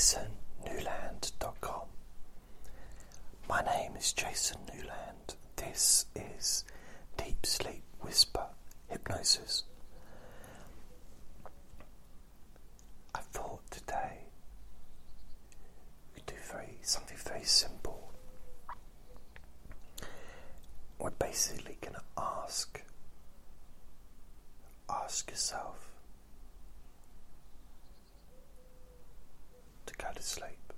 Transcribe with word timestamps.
jasonnewland.com. 0.00 1.88
My 3.46 3.60
name 3.60 3.96
is 3.98 4.14
Jason 4.14 4.56
Newland. 4.72 5.34
This 5.56 6.06
is 6.16 6.64
Deep 7.18 7.44
Sleep 7.44 7.82
Whisper 8.00 8.46
Hypnosis. 8.88 9.64
I 13.14 13.18
thought 13.34 13.60
today 13.70 14.20
we 16.14 16.22
could 16.22 16.34
do 16.34 16.40
very 16.50 16.78
something 16.80 17.18
very 17.18 17.44
simple. 17.44 18.10
We're 20.98 21.10
basically 21.10 21.76
going 21.82 21.96
to 21.96 22.02
ask 22.16 22.80
ask 24.88 25.28
yourself 25.30 25.89
go 30.00 30.08
to 30.14 30.22
sleep. 30.22 30.72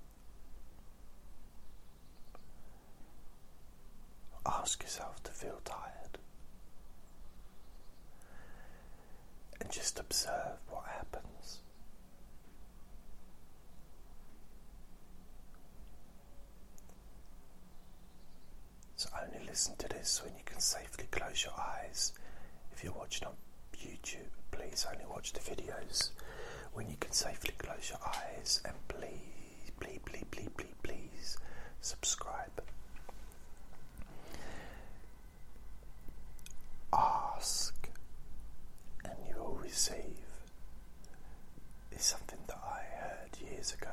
Ask 4.45 4.83
yourself 4.83 5.23
to 5.25 5.31
feel 5.31 5.61
tired 5.65 6.19
and 9.61 9.71
just 9.71 10.01
observe 10.01 10.59
what 10.69 10.85
happens. 10.87 11.61
So 18.97 19.09
only 19.21 19.47
listen 19.47 19.77
to 19.77 19.89
this 19.89 20.23
when 20.25 20.35
you 20.35 20.43
can 20.45 20.61
safely 20.61 21.07
close 21.11 21.45
your 21.45 21.55
eyes. 21.59 22.13
If 22.73 22.83
you're 22.83 22.93
watching 22.93 23.29
on 23.29 23.35
YouTube, 23.77 24.31
please 24.51 24.87
only 24.93 25.07
watch 25.07 25.33
the 25.33 25.41
videos 25.41 26.11
when 26.73 26.89
you 26.89 26.97
can 27.01 27.13
safely 27.13 27.53
close 27.59 27.91
your 27.91 28.01
eyes 28.07 28.61
and 28.65 28.75
please, 28.89 29.71
please, 29.81 30.01
please, 30.05 30.25
please, 30.31 30.49
please, 30.57 30.75
please 30.83 31.37
subscribe. 31.81 32.63
Ask 36.93 37.89
and 39.05 39.15
you 39.29 39.37
will 39.43 39.59
receive 39.63 40.19
is 41.91 42.03
something 42.03 42.39
that 42.47 42.59
I 42.65 42.81
heard 43.01 43.39
years 43.51 43.73
ago. 43.75 43.91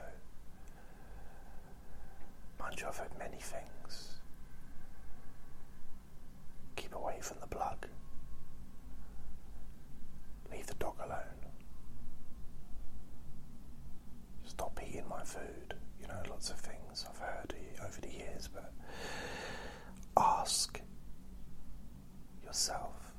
Mind 2.59 2.79
you, 2.79 2.87
I've 2.87 2.97
heard 2.97 3.17
many 3.17 3.37
things. 3.37 4.19
Keep 6.75 6.95
away 6.95 7.17
from 7.21 7.37
the 7.41 7.47
plug. 7.47 7.87
Leave 10.51 10.67
the 10.67 10.73
dog 10.75 10.95
alone. 11.03 11.39
Stop 14.45 14.79
eating 14.85 15.07
my 15.09 15.23
food. 15.23 15.73
You 16.01 16.07
know, 16.07 16.21
lots 16.29 16.49
of 16.49 16.57
things 16.57 17.05
I've 17.09 17.17
heard 17.19 17.53
ask 20.17 20.81
yourself 22.43 23.13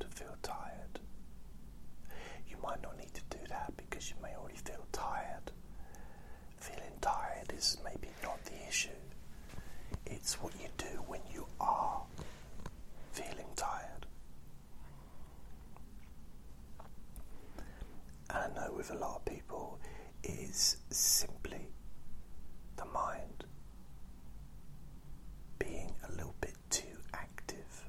to 0.00 0.06
feel 0.08 0.36
tired. 0.42 1.00
You 2.48 2.56
might 2.62 2.82
not 2.82 2.96
need 2.98 3.12
to 3.14 3.22
do 3.30 3.38
that 3.48 3.72
because 3.76 4.10
you 4.10 4.16
may 4.22 4.34
already 4.36 4.56
feel 4.56 4.86
tired. 4.92 5.52
Feeling 6.58 6.98
tired 7.00 7.52
is 7.56 7.78
maybe 7.84 8.08
not 8.22 8.42
the 8.44 8.68
issue. 8.68 8.88
It's 10.06 10.34
what 10.42 10.52
you 10.60 10.68
do 10.78 11.02
when 11.06 11.20
you 11.32 11.46
are 11.60 12.02
feeling 13.12 13.46
tired. 13.56 14.06
And 18.30 18.38
I 18.38 18.48
know 18.54 18.72
with 18.74 18.90
a 18.90 18.94
lot 18.94 19.16
of 19.16 19.24
people, 19.24 19.78
it 20.22 20.30
is 20.30 20.76
simply 20.90 21.68
the 22.76 22.84
mind 22.86 23.44
being 25.58 25.92
a 26.08 26.12
little 26.12 26.34
bit 26.40 26.54
too 26.70 26.98
active. 27.14 27.88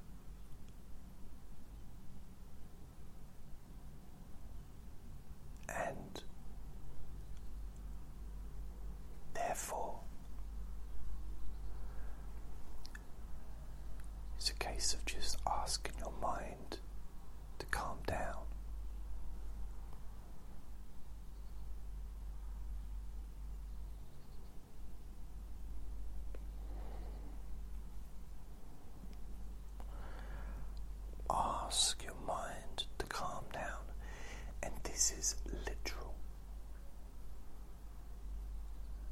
And 5.70 6.22
therefore, 9.34 10.00
it's 14.38 14.50
a 14.50 14.54
case 14.54 14.94
of 14.94 15.06
just 15.06 15.38
asking 15.48 15.94
your 16.00 16.14
mind 16.22 16.78
to 17.60 17.66
calm 17.68 17.98
down. 18.08 18.36
Ask 31.30 32.02
your 32.04 32.16
mind 32.26 32.86
to 32.98 33.06
calm 33.08 33.44
down, 33.54 33.84
and 34.64 34.74
this 34.84 35.12
is 35.18 35.36
literal. 35.46 36.14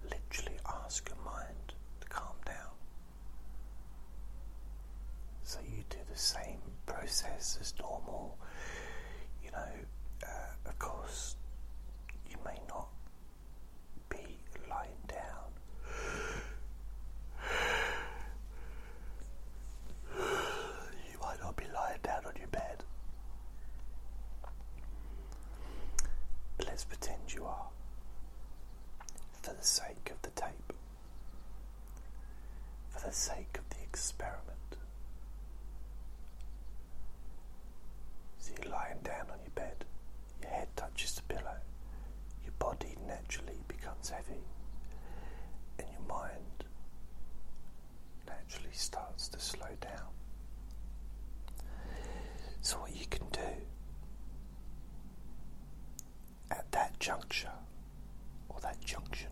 Literally, 0.03 0.57
ask 0.84 1.07
your 1.09 1.17
mind 1.25 1.73
to 2.01 2.07
calm 2.07 2.35
down. 2.45 2.72
So, 5.43 5.59
you 5.63 5.84
do 5.89 5.97
the 6.15 6.21
same 6.21 6.61
process 6.85 7.57
as 7.59 7.73
normal. 7.77 8.37
You 9.43 9.51
know, 9.51 9.67
uh, 10.23 10.69
of 10.69 10.79
course, 10.79 11.35
you 12.29 12.37
may 12.45 12.57
not 12.69 12.87
be 14.09 14.37
lying 14.69 15.03
down. 15.09 15.51
You 21.11 21.19
might 21.21 21.41
not 21.41 21.57
be 21.57 21.65
lying 21.73 21.99
down 22.01 22.25
on 22.25 22.33
your 22.37 22.47
bed. 22.47 22.83
But 26.57 26.67
let's 26.67 26.85
pretend 26.85 27.33
you 27.33 27.43
are. 27.43 27.67
For 29.41 29.53
the 29.53 29.63
sake 29.63 30.11
of 30.11 30.21
the 30.21 30.29
tape. 30.29 30.73
For 32.91 33.05
the 33.05 33.13
sake 33.13 33.57
of 33.59 33.69
the 33.69 33.83
experiment. 33.83 34.41
So 38.39 38.53
you're 38.61 38.64
lying 38.75 38.99
down 39.03 39.25
on 39.31 39.39
your 39.41 39.51
bed. 39.55 39.85
Your 40.41 40.51
head 40.51 40.67
touches 40.75 41.13
the 41.15 41.23
pillow. 41.23 41.57
Your 42.43 42.53
body 42.59 42.95
naturally 43.07 43.59
becomes 43.67 44.09
heavy. 44.09 44.43
And 45.79 45.87
your 45.91 46.01
mind 46.07 46.63
naturally 48.27 48.73
starts 48.73 49.27
to 49.29 49.39
slow 49.39 49.69
down. 49.81 50.09
So, 52.61 52.77
what 52.77 52.95
you 52.95 53.05
can 53.05 53.27
do 53.31 53.39
at 56.51 56.71
that 56.71 56.99
juncture, 56.99 57.51
or 58.49 58.59
that 58.61 58.83
junction, 58.83 59.29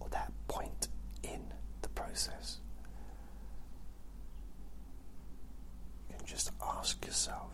or 0.00 0.08
that 0.10 0.32
point 0.46 0.88
in 1.22 1.40
the 1.82 1.88
process, 1.88 2.58
you 6.08 6.16
can 6.16 6.26
just 6.26 6.50
ask 6.62 7.04
yourself. 7.04 7.50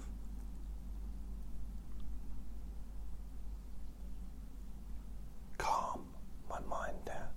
Calm 5.58 6.04
my 6.48 6.60
mind 6.68 7.04
down. 7.06 7.28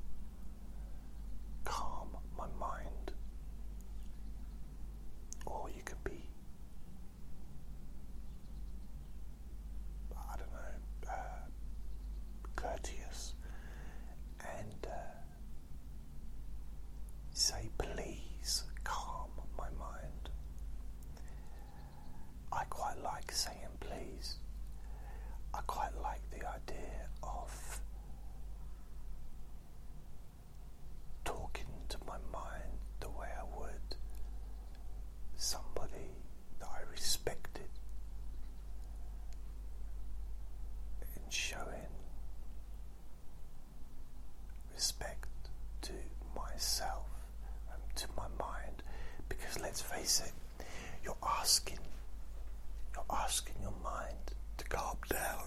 Calm 1.64 2.10
my 2.38 2.48
mind. 2.60 3.12
Or 5.46 5.70
you 5.70 5.82
could 5.84 6.04
be 6.04 6.24
I 10.16 10.36
don't 10.38 10.52
know, 10.52 11.10
uh, 11.10 11.46
courteous 12.56 13.34
and 14.42 14.88
uh, 14.88 14.90
say, 17.34 17.70
please 17.78 18.64
calm 18.84 19.30
my 19.58 19.70
mind. 19.80 20.30
I 22.52 22.64
quite 22.70 23.02
like 23.04 23.32
saying 23.32 23.78
please. 23.80 24.36
I 25.54 25.60
quite 25.68 25.96
like 26.02 26.22
the 26.32 26.48
idea 26.48 27.08
of 27.24 27.80
talking 31.26 31.66
to 31.90 31.98
my 32.08 32.18
mind 32.32 32.78
the 33.00 33.10
way 33.10 33.28
I 33.40 33.44
would 33.60 33.96
somebody 35.36 36.12
that 36.60 36.68
I 36.68 36.90
respected 36.92 37.70
and 41.16 41.32
showing 41.32 41.92
respect 44.74 45.28
to 45.84 45.94
myself 46.36 47.06
and 47.74 47.96
to 47.96 48.08
my 48.16 48.28
mind 48.40 48.84
because 50.08 50.20
let's 50.20 50.20
face 50.20 50.22
it 50.22 50.66
you're 51.04 51.18
asking 51.40 51.80
you're 52.94 53.06
asking 53.12 53.56
your 53.62 53.74
mind 53.84 54.34
to 54.58 54.66
calm 54.66 54.98
down. 55.10 55.44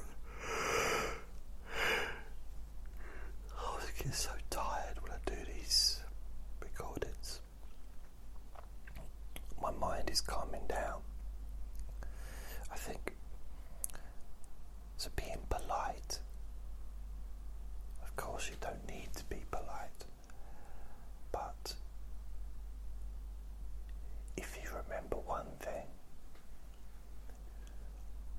I 3.57 4.03
get 4.05 4.15
so 4.15 4.31
tired 4.51 4.97
when 5.03 5.13
I 5.13 5.17
do 5.27 5.35
these 5.55 6.01
recordings. 6.63 7.41
My 9.61 9.71
mind 9.73 10.09
is 10.11 10.21
calming 10.21 10.67
down. 10.69 11.01
I 12.73 12.77
think 12.77 13.15
so. 14.97 15.11
Being 15.17 15.41
polite, 15.49 16.21
of 18.03 18.17
course, 18.17 18.49
you 18.49 18.57
don't 18.61 18.87
need 18.89 19.09
to 19.17 19.25
be 19.25 19.43
polite, 19.51 20.05
but 21.33 21.75
if 24.37 24.57
you 24.63 24.71
remember 24.85 25.17
one 25.17 25.47
thing, 25.61 25.87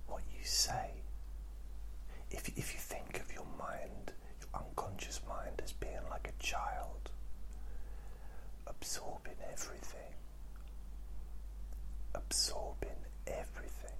what 0.07 0.21
you 0.37 0.43
say, 0.43 0.91
if, 2.29 2.47
if 2.57 2.73
you 2.73 2.79
think 2.79 3.19
of 3.19 3.33
your 3.33 3.45
mind, 3.57 4.11
your 4.39 4.49
unconscious 4.61 5.19
mind, 5.27 5.61
as 5.63 5.73
being 5.73 5.99
like 6.09 6.27
a 6.27 6.43
child, 6.43 7.11
absorbing 8.67 9.35
everything, 9.51 10.13
absorbing 12.15 12.89
everything, 13.27 13.97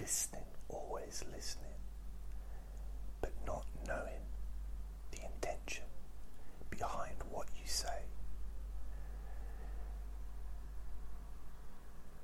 listening, 0.00 0.44
always 0.68 1.24
listening, 1.34 1.64
but 3.20 3.32
not 3.46 3.64
knowing 3.86 4.22
the 5.12 5.18
intention 5.24 5.84
behind 6.70 7.16
what 7.30 7.46
you 7.60 7.66
say. 7.68 8.02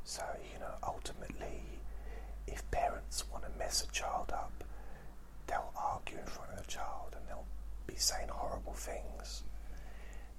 So, 0.04 0.22
you 0.52 0.58
know, 0.58 0.74
ultimately, 0.82 1.62
if 2.46 2.68
parents 2.70 3.24
want 3.30 3.44
to 3.44 3.50
mess 3.58 3.84
a 3.88 3.92
child 3.92 4.30
up, 4.32 4.64
they'll 5.46 5.72
argue 5.76 6.18
in 6.18 6.26
front 6.26 6.50
of 6.52 6.58
the 6.64 6.70
child 6.70 7.14
and 7.16 7.26
they'll 7.28 7.46
be 7.86 7.94
saying 7.96 8.28
horrible 8.28 8.69
things. 8.80 9.42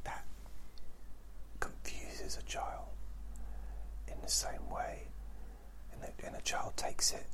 That 0.04 0.26
confuses 1.60 2.38
a 2.38 2.44
child 2.44 2.88
in 4.08 4.16
the 4.22 4.30
same 4.30 4.70
way, 4.70 5.08
and, 5.94 6.02
and 6.26 6.36
a 6.36 6.42
child 6.42 6.76
takes 6.76 7.12
it 7.14 7.26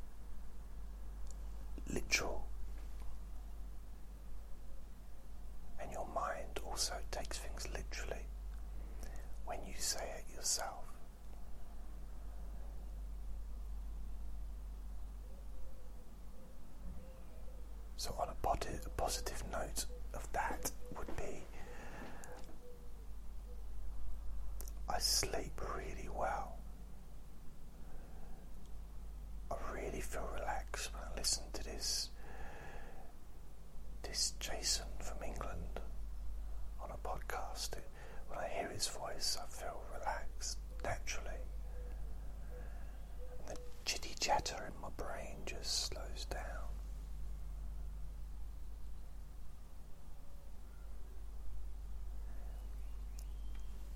literal. 1.94 2.46
And 5.82 5.92
your 5.92 6.08
mind 6.14 6.60
also 6.66 6.94
takes 7.12 7.38
things 7.38 7.68
literally 7.72 8.24
when 9.46 9.60
you 9.66 9.74
say 9.78 10.04
it 10.18 10.36
yourself. 10.36 10.84
So, 17.96 18.14
on 18.20 18.28
a 18.30 18.36
positive 18.98 19.44
note 19.52 19.86
of 20.14 20.32
that, 20.34 20.72
would 20.98 21.16
be 21.18 21.44
I 24.90 25.00
sleep 25.00 25.60
really 25.76 26.10
well. 26.16 26.56
I 29.52 29.56
really 29.74 30.02
feel 30.02 30.28
relaxed 30.34 30.92
when 30.94 31.04
I 31.04 31.18
listen 31.18 31.44
to 31.54 31.64
this 31.64 32.10
this 34.04 34.34
Jason 34.40 34.86
from 35.00 35.18
England 35.24 35.80
on 36.82 36.90
a 36.92 37.08
podcast. 37.08 37.72
When 38.30 38.40
I 38.40 38.48
hear 38.48 38.70
his 38.70 38.88
voice, 38.88 39.38
I 39.42 39.46
feel 39.48 39.82
relaxed 39.98 40.58
naturally. 40.84 41.42
And 43.40 43.56
the 43.56 43.62
chitty 43.86 44.16
chatter 44.20 44.72
in 44.74 44.82
my 44.82 44.90
brain 44.98 45.38
just 45.46 45.88
slows 45.88 46.26
down. 46.30 46.42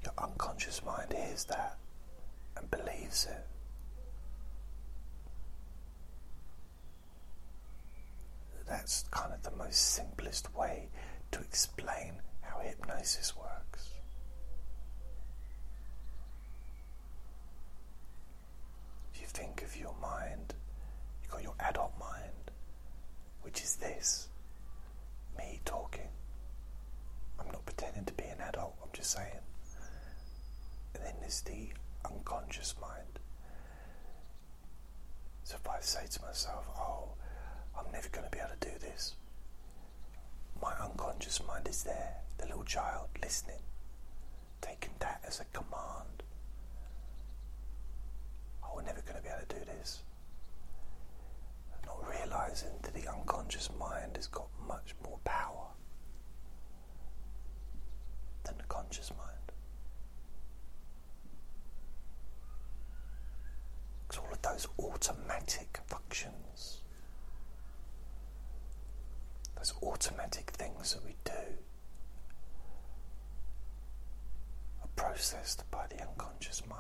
Your 0.04 0.13
unconscious 0.18 0.84
hears 1.13 1.46
that 1.46 1.78
and 2.58 2.69
believes 2.72 3.25
it. 3.25 3.46
That's 8.68 9.04
kind 9.12 9.34
of 9.34 9.44
the 9.44 9.52
most 9.52 9.75
simplest 9.94 10.54
way 10.56 10.90
to 11.31 11.40
explain 11.42 12.22
how 12.42 12.60
hypnosis 12.60 13.36
works. 13.36 13.90
If 19.13 19.19
you 19.22 19.28
think 19.28 19.62
of 19.63 19.75
your 19.75 19.94
mind, 20.02 20.54
you've 21.22 21.31
got 21.31 21.44
your 21.44 21.56
adult 21.60 21.94
mind, 22.00 22.52
which 23.42 23.62
is 23.62 23.75
this 23.75 24.30
me 25.38 25.60
talking. 25.66 26.08
I'm 27.40 27.48
not 27.48 27.66
pretending 27.66 28.06
to 28.06 28.13
be 28.13 28.24
an 28.24 28.40
adult, 28.48 28.75
I'm 28.81 28.90
just 28.94 29.12
saying. 29.12 29.40
There's 31.31 31.44
the 31.44 31.69
unconscious 32.04 32.75
mind. 32.81 33.19
So 35.45 35.56
if 35.56 35.69
I 35.69 35.80
say 35.80 36.01
to 36.10 36.22
myself, 36.24 36.66
oh, 36.78 37.13
I'm 37.74 37.89
never 37.94 38.10
going 38.10 38.25
to 38.25 38.31
be 38.31 38.39
able 38.39 38.50
to 38.60 38.69
do 38.69 38.78
this, 38.80 39.16
my 40.62 40.74
unconscious 40.74 41.42
mind 41.48 41.69
is 41.69 41.83
there, 41.83 42.16
the 42.38 42.48
little 42.48 42.66
child 42.66 43.07
listening, 43.24 43.62
taking 44.60 44.92
that 45.00 45.22
as 45.25 45.39
a 45.39 45.45
command. 45.57 46.24
Oh, 48.62 48.74
we're 48.75 48.81
never 48.81 49.00
going 49.00 49.16
to 49.16 49.24
be 49.24 49.30
able 49.30 49.48
to 49.48 49.56
do 49.56 49.63
this. 49.63 50.01
Not 51.86 52.10
realizing 52.10 52.72
that 52.81 52.94
the 52.94 53.10
unconscious 53.10 53.69
mind 53.80 54.18
has 54.18 54.27
got 54.27 54.48
much 54.68 54.95
more 55.01 55.19
power 55.24 55.68
than 58.44 58.57
the 58.57 58.66
conscious 58.66 59.12
mind. 59.12 59.27
Because 64.12 64.25
all 64.25 64.34
of 64.34 64.42
those 64.42 64.68
automatic 65.01 65.80
functions, 65.88 66.81
those 69.57 69.74
automatic 69.81 70.51
things 70.51 70.94
that 70.94 71.03
we 71.03 71.15
do, 71.25 71.31
are 74.83 74.89
processed 74.95 75.63
by 75.71 75.86
the 75.89 76.00
unconscious 76.07 76.62
mind. 76.69 76.77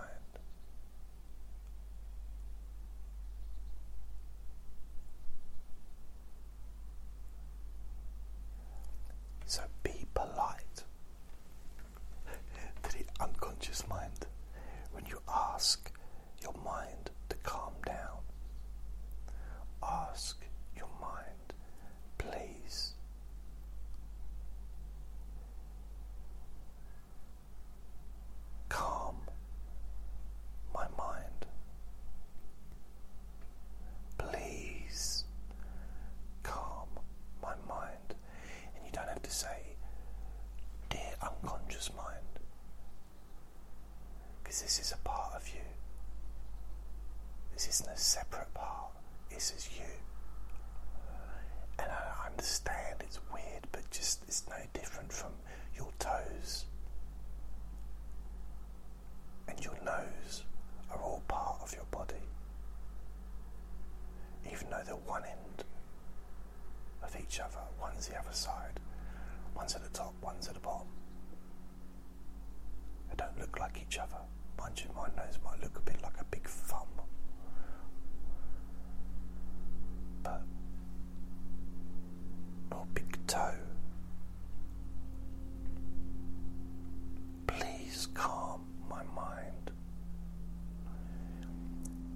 So 9.45 9.61
be 9.83 10.05
polite 10.13 10.83
to 12.83 12.91
the 12.97 13.05
unconscious 13.19 13.85
mind 13.89 14.25
when 14.91 15.05
you 15.07 15.19
ask 15.27 15.91
your 16.41 16.53
mind 16.63 17.09
to 17.29 17.35
calm 17.43 17.73
down. 17.85 18.19
Ask 19.83 20.37
your 20.77 20.87
mind, 21.01 21.53
please. 22.17 22.93
Calm 28.69 29.15
my 30.73 30.85
mind. 30.97 31.45
Please 34.17 35.25
calm 36.43 36.87
my 37.41 37.53
mind. 37.67 38.15
And 38.75 38.85
you 38.85 38.91
don't 38.91 39.07
have 39.09 39.21
to 39.23 39.31
say, 39.31 39.75
Dear 40.89 41.13
unconscious 41.21 41.89
mind, 41.95 42.17
because 44.51 44.63
this 44.63 44.79
is 44.79 44.91
a 44.91 44.97
part 45.07 45.31
of 45.33 45.47
you. 45.47 45.61
This 47.53 47.69
isn't 47.69 47.89
a 47.89 47.97
separate 47.97 48.53
part, 48.53 48.91
this 49.29 49.53
is 49.55 49.69
you. 49.77 49.85
And 51.79 51.89
I 51.89 52.27
understand 52.29 52.97
it's 52.99 53.17
weird, 53.33 53.65
but 53.71 53.89
just 53.91 54.23
it's 54.27 54.43
no 54.49 54.57
different 54.73 55.13
from 55.13 55.31
your 55.73 55.87
toes 55.99 56.65
and 59.47 59.63
your 59.63 59.77
nose 59.85 60.43
are 60.91 60.99
all 61.01 61.23
part 61.29 61.61
of 61.63 61.71
your 61.73 61.85
body. 61.89 62.25
Even 64.51 64.69
though 64.69 64.81
they're 64.85 64.95
one 64.95 65.23
end 65.23 65.63
of 67.03 67.15
each 67.15 67.39
other, 67.39 67.61
one's 67.79 68.09
the 68.09 68.19
other 68.19 68.33
side, 68.33 68.81
one's 69.55 69.75
at 69.75 69.83
the 69.85 69.97
top, 69.97 70.13
one's 70.21 70.49
at 70.49 70.55
the 70.55 70.59
bottom. 70.59 70.87
They 73.09 73.15
don't 73.15 73.39
look 73.39 73.57
like 73.57 73.81
each 73.81 73.97
other. 73.97 74.17
Mind 74.71 74.87
my 74.95 75.23
nose 75.23 75.37
might 75.43 75.61
look 75.61 75.77
a 75.77 75.81
bit 75.81 76.01
like 76.01 76.13
a 76.19 76.23
big 76.31 76.47
thumb. 76.47 76.87
But, 80.23 80.43
or 82.71 82.85
big 82.93 83.27
toe. 83.27 83.55
Please 87.47 88.07
calm 88.13 88.61
my 88.89 89.03
mind. 89.13 89.71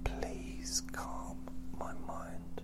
Please 0.04 0.80
calm 0.92 1.36
my 1.78 1.92
mind. 2.08 2.62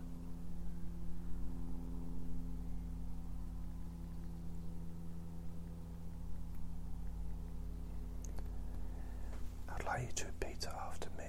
To 10.17 10.27
repeat 10.27 10.67
after 10.89 11.09
me 11.19 11.25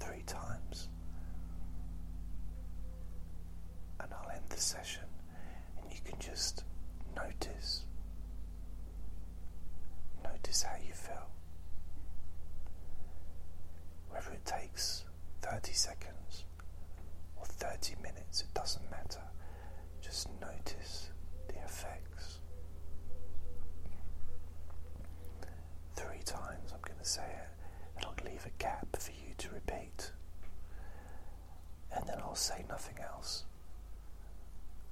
three 0.00 0.22
times. 0.26 0.88
And 4.00 4.12
I'll 4.12 4.30
end 4.30 4.44
the 4.48 4.56
session, 4.60 5.04
and 5.82 5.90
you 5.92 5.98
can 6.04 6.18
just 6.18 6.64
notice. 7.16 7.84
Notice 10.24 10.62
how 10.62 10.76
you 10.86 10.92
feel. 10.94 11.28
Whether 14.10 14.32
it 14.32 14.44
takes 14.46 15.04
30 15.42 15.72
seconds 15.72 16.44
or 17.36 17.44
30 17.46 17.94
minutes, 18.02 18.42
it 18.42 18.52
doesn't 18.54 18.90
matter. 18.90 19.22
Just 20.00 20.28
notice 20.40 21.10
the 21.48 21.54
effects. 21.56 22.38
Three 25.94 26.22
times 26.24 26.72
I'm 26.72 26.80
going 26.82 26.98
to 26.98 27.04
say 27.04 27.22
it, 27.24 27.48
and 27.96 28.04
I'll 28.06 28.30
leave 28.30 28.46
a 28.46 28.62
gap 28.62 28.96
for 28.98 29.10
you 29.12 29.34
to 29.38 29.50
repeat. 29.50 30.12
And 31.94 32.06
then 32.06 32.18
I'll 32.22 32.34
say 32.34 32.64
nothing 32.68 32.96
else, 33.02 33.44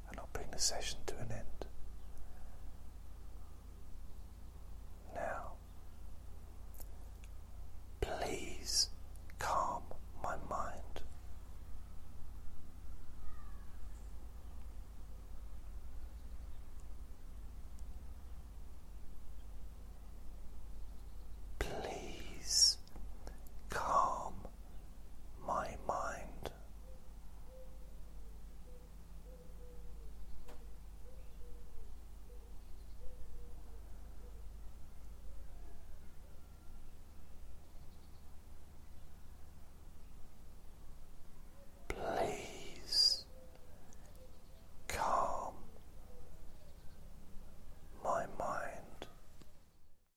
and 0.09 0.19
I'll 0.19 0.29
bring 0.33 0.49
the 0.51 0.56
session. 0.67 1.06